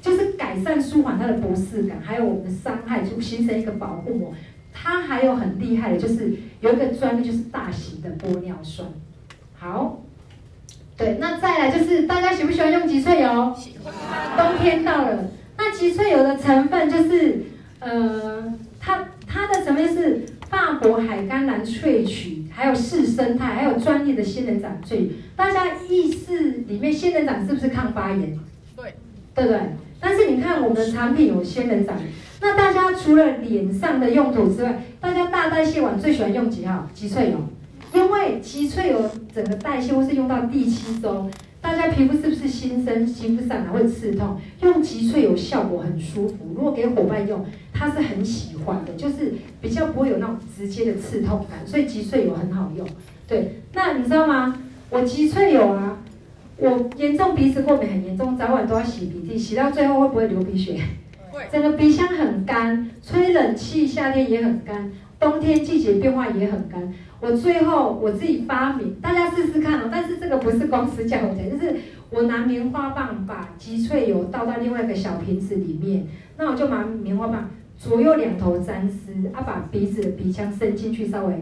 [0.00, 4.32] 就是改善舒缓它的不适感，还有我们的伤害，就形成一个保护膜。
[4.72, 8.88] 它还有很厉害的，就是有一个专利，就是大型的玻尿酸。
[9.58, 10.00] 好，
[10.98, 13.54] 对，那再来就是大家喜不喜欢用吉萃油？
[13.56, 13.94] 喜欢。
[14.36, 17.44] 冬天到了，那吉萃油的成分就是，
[17.78, 25.12] 呃，它它的成分是法国海甘蓝萃取，还有四生态，还有专利的仙人掌萃取。
[25.36, 28.36] 大家意识里面仙人掌是不是抗发炎？
[28.76, 28.94] 对，
[29.36, 29.60] 对不对？
[30.00, 31.96] 但是你看，我们的产品有仙人掌，
[32.40, 36.88] 那大家除了脸上的用途之外，大家大代谢完最喜欢用几号？
[36.92, 37.38] 吉萃油，
[37.94, 41.28] 因为吉萃油整个代谢或是用到第七周，
[41.60, 44.40] 大家皮肤是不是新生，皮肤上来会刺痛？
[44.62, 52.86] 用吉萃油效果很舒服，如果给伙伴用，他是很喜欢的，就是比较不会有那种直接的刺痛感，所以吉萃油很好用。
[53.26, 54.56] 对，那你知道吗？
[54.90, 55.98] 我吉萃油啊。
[56.60, 60.80] 我严重鼻子过敏很严重，早晚都要洗鼻涕，洗到最后会不会流鼻血？
[61.30, 61.44] 会。
[61.52, 66.92] 整个鼻腔很干，吹冷气夏天也很干，冬天季节变化也很干。
[67.20, 69.88] 我最后我自己发明，大家试试看哦。
[69.90, 71.76] 但是这个不是公司叫我的，就是
[72.10, 81.34] 我拿棉花棒把吉萃油倒到另外一个小瓶子里面，那我就拿棉花棒左右两头沾湿，啊，把鼻子的鼻腔伸进去，稍微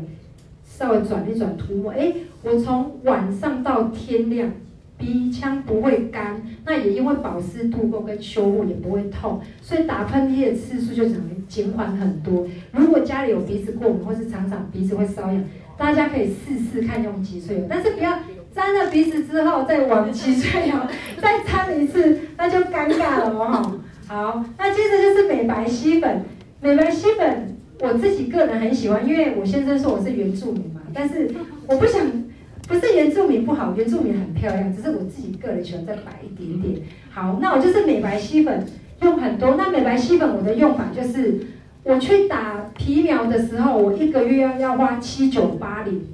[0.65, 1.93] 稍微转一转涂抹。
[1.93, 2.12] 哎，
[2.43, 4.51] 我从晚上到天亮。
[4.99, 12.47] 鼻腔不会干，那也因为保湿度够跟修护也不会痛，所以打喷嚏的次数就只能减缓很多。
[12.73, 15.45] 如果家里有鼻子过敏或是常常鼻子会瘙痒，
[15.79, 18.19] 大家可以试试看用吉萃油，但是不要
[18.55, 20.75] 沾了鼻子之后再往吉萃油
[21.21, 23.81] 再沾一次，那就尴尬了哦。
[24.07, 26.23] 好，那接着就是美白吸粉，
[26.61, 31.31] 美白吸粉我自己个人很喜欢，因为我先生说我是原住民嘛，但是
[31.67, 32.27] 我不想。
[32.69, 36.81] 不是原住民不好，原住民很漂亮，只是我自己个人喜欢再白一点点。
[37.11, 38.67] 好，那我就是美白吸粉
[39.03, 39.55] 用很多。
[39.57, 41.47] 那美白吸粉我的用法就是，
[41.87, 46.05] 我去打皮秒的时候，我一个月要要花七九八零。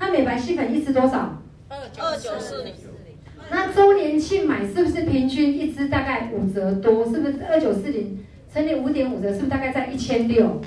[0.00, 1.40] 那美白吸粉一支多少？
[1.68, 2.74] 二九四零。
[3.48, 7.04] 那周年庆买是不是平均一支大概五折多？
[7.04, 8.18] 是不是二九四零
[8.52, 10.60] 乘以五点五折，是不是大概在一千六？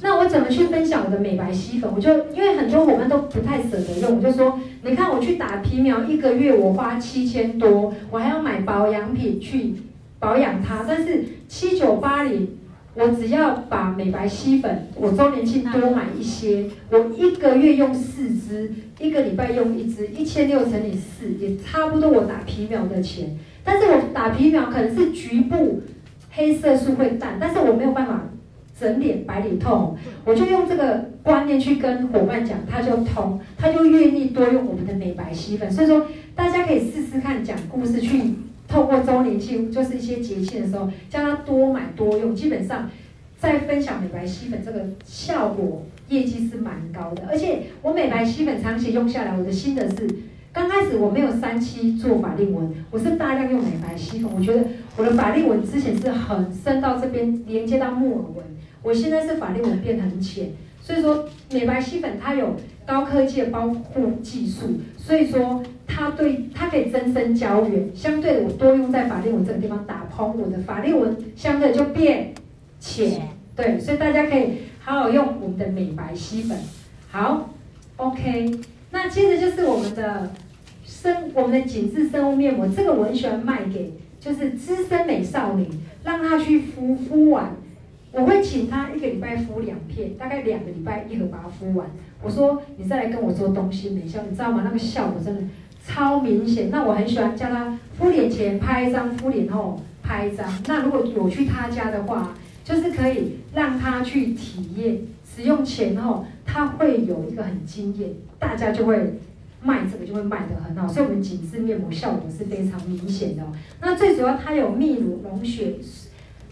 [0.00, 1.88] 那我怎么去分享我的美白吸粉？
[1.94, 9.74] 我就因为很多伙伴都不太舍得用，我就说，你看我去打皮秒一个月我花七千多，我还要买保养品去
[10.18, 12.48] 保养它，但是七九八零，
[12.94, 25.82] 我只要把美白吸粉，我周年庆多买一些，我一个月用四支，一个礼拜用一支，一千六乘以四也差不多我打皮秒的钱，但是我打皮秒可能是局部
[26.30, 28.22] 黑色素会淡，但是我没有办法。
[28.80, 35.70] 整脸白里透，我就用这个观念去跟伙伴讲，他就通，他就愿意多用我们的美白吸粉。
[35.70, 38.22] 所以说，大家可以试试看，讲故事去
[38.70, 42.32] 透过周年庆，就是一些节庆的时候，叫他多买多用。
[42.32, 42.88] 基本上，
[43.36, 47.24] 在分享美白吸粉这个效果，业绩是蛮高的。
[47.28, 50.08] 而且我美白吸粉长期用下来，我的心得是，
[50.52, 54.30] 刚开始我没有三期做法令纹，我是大量用美白吸粉。
[54.32, 54.64] 我觉得
[54.96, 58.44] 我的法令纹之前是很深到这边连接到木耳纹。
[58.82, 62.54] 我现在是法令纹变得很浅，所以说美白吸粉它有
[62.86, 65.62] 高科技的包护技术，所以说
[65.92, 72.32] 它对它可以增生胶原，相对的我多用在法令纹这个地方打蓬，我的法令纹相对就变
[72.78, 76.56] 浅，对，所以大家可以好好用我们的美白吸粉。
[77.10, 77.50] 好
[77.96, 78.60] ，OK，
[78.92, 80.30] 那接着就是我们的
[80.84, 85.66] 生我们的紧致生物面膜，这个我很喜欢卖给就是资深美少女，
[86.04, 87.56] 让她去敷敷完，
[88.12, 91.88] 我会请她一个礼拜敷两片，大概两个礼拜一盒把它敷完。
[92.22, 94.62] 我说你再来跟我做东西美效，你知道吗？
[94.64, 95.42] 那个效果真的
[95.90, 96.70] 超明显。
[96.70, 100.46] 那我很喜欢叫他敷脸前拍一张，敷脸后拍一张。
[100.66, 102.34] 那如果有去他家的话，
[102.64, 109.14] 就是可以让他去体验使用前后，他会有一个很惊艳，大家就会。
[109.62, 113.42] 卖这个就会卖得很好，所以我们紧致面膜效果是非常明显的。
[113.82, 115.74] 那最主要它有秘鲁龙血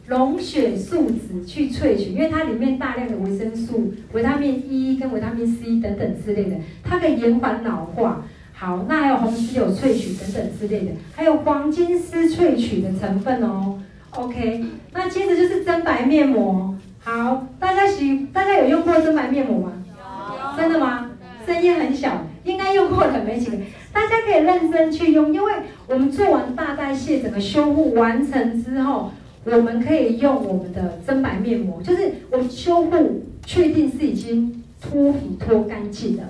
[0.09, 8.26] 龙血树脂去萃取，因为它里面大量的维生素、维他命 E 跟维他命 C 等等之类的，它可以延缓老化。
[8.61, 13.79] 好，那还有红石榴萃取等等之类的，还有黄金丝萃取的成分哦。
[14.11, 16.75] OK，那接着就是真白面膜。
[16.99, 19.73] 好，大家喜大家有用过真白面膜吗？
[19.97, 20.59] 有。
[20.61, 21.09] 真的吗？
[21.47, 22.25] 声音很小。
[22.45, 23.59] 应该用过的没几个，
[23.93, 25.53] 大家可以认真去用，因为
[25.87, 29.13] 我们做完大代谢，整个修护完成之后，
[29.45, 36.23] 我们可以用我们的真白面膜，就是我们修护确定是已经脱皮脱干净的，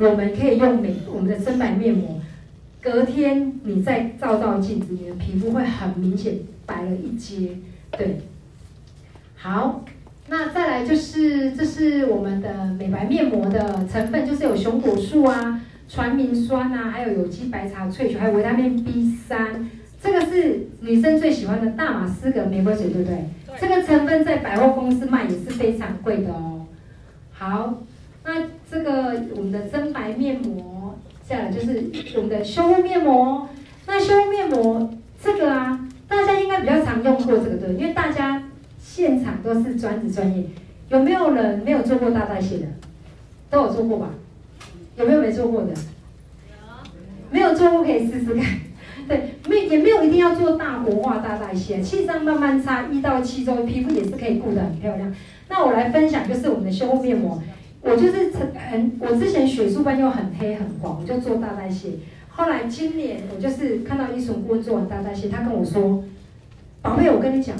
[0.00, 2.20] 我们可以用美我们的深白面膜，
[2.80, 6.34] 隔天你再照照镜子，你的皮肤会很明显
[6.64, 7.50] 白了一阶，
[7.92, 8.20] 对，
[9.36, 9.84] 好。
[10.32, 19.68] 那再来就是，这是我们的美白面膜的成分，就是有熊果树啊、传明酸啊，还有有机白茶萃取，还有维他命 B 三。
[20.00, 23.24] 这个是女生最喜欢的大马士革玫瑰水，对不对？
[23.48, 23.58] 对。
[23.60, 26.64] 这个成分在百货公司卖也是非常贵的哦。
[27.32, 27.82] 好，
[28.24, 33.48] 那这个我们的增白面膜，再来就是我们的修护面膜。
[33.86, 34.90] 那修护面膜
[35.22, 38.44] 这个啊，大家应该比较常用过这个对，因为大家。
[38.82, 40.42] 现场都是专职专业，
[40.88, 42.66] 有没有人没有做过大代谢的？
[43.48, 44.08] 都有做过吧？
[44.96, 45.68] 有没有没做过的？
[47.30, 48.44] 没有做过可以试试看。
[49.06, 55.14] 对，没也没有一定要做大活化大代谢，气上慢慢擦一到七周，皮肤也是可以顾得很漂亮。
[55.48, 57.40] 那我来分享就是我们的修护面膜，
[57.82, 58.30] 我就是
[58.70, 61.92] 很我之前血素斑又很黑很黄，我就做大代谢。
[62.28, 66.04] 后来今年我就是看到医生顾问做完大代谢，他跟我说
[66.82, 67.56] ：“宝贝，我跟你讲。”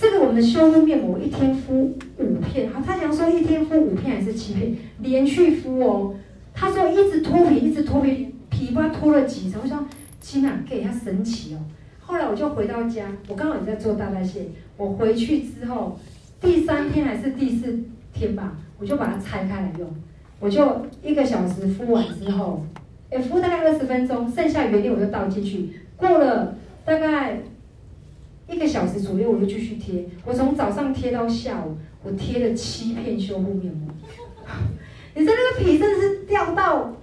[0.00, 6.14] 这个我们的修复面膜一天敷五片，好，他想说一天敷五片还是七片，连续敷哦。
[6.54, 9.60] 他说一直脱皮，一直脱皮，皮肤脱了几层。
[9.62, 9.84] 我说
[10.20, 11.58] 天哪，给他神奇哦。
[12.00, 14.46] 后来我就回到家，我刚好也在做大代谢。
[14.76, 15.98] 我回去之后，
[16.40, 17.80] 第三天还是第四
[18.12, 19.88] 天吧，我就把它拆开来用。
[20.40, 22.64] 我就一个小时敷完之后，
[23.10, 25.70] 诶，敷大概二十分钟，剩下原料我就倒进去。
[25.96, 27.40] 过了大概。
[28.50, 30.06] 一个小时左右，我就继续贴。
[30.24, 33.94] 我从早上贴到下午，我贴了七片修护面膜。
[35.14, 36.94] 你说那个皮真的是掉到，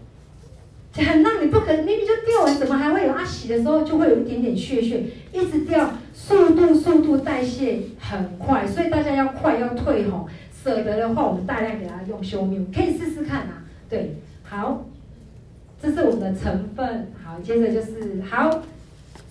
[0.93, 3.13] 很让你不可，明明就掉完，怎么还会有？
[3.13, 10.27] 啊，洗的时候就会有一点点屑屑，一直掉，速度速度代谢很快，所以大家要快要退吼，
[10.65, 13.63] 舍得的话，我们大量给它用修面，可以试试看啊。
[13.87, 14.83] 对，好，
[15.79, 17.07] 这是我们的成分。
[17.23, 18.63] 好，接着就是好。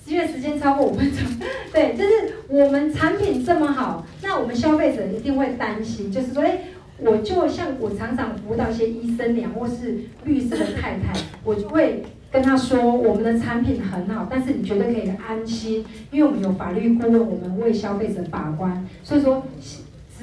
[0.07, 1.21] 因为时间超过五分钟，
[1.73, 6.59] 对，就是我们产品这么好，那我们消费者一定会担心，就是说，哎，
[6.99, 19.43] 我就像我常常辅导一些医生娘或是律师的太太，我就会跟他说，我们的产品很好，但是你绝对可以安心，因为我们有法律顾问，我们为消费者把关，所以说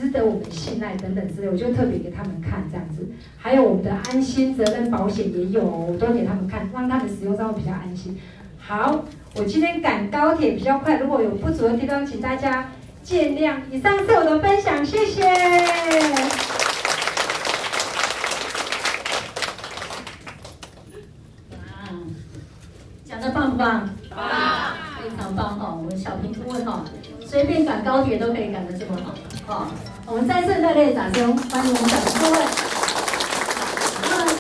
[0.01, 8.19] 值得我们信赖等等之类，我就特别给他们看这样子，还有我们的安心责任保险也有，我都给他们看，让他们使用上会比较安心。
[8.59, 9.05] 好。
[9.33, 12.69] 我今天赶高铁比较快，如果有不足的地方，请大家
[13.01, 13.55] 见谅。
[13.71, 15.23] 以上是我的分享，谢谢。
[21.51, 21.57] 哇，
[23.05, 23.89] 讲得棒不棒？
[24.09, 24.19] 棒，
[25.01, 25.73] 非常棒哈！
[25.73, 26.83] 我们小平顾问哈，
[27.25, 28.97] 随便赶高铁都可以赶得这么
[29.45, 29.71] 好，好，
[30.11, 32.80] 我们再次热烈掌声欢迎我们的各位。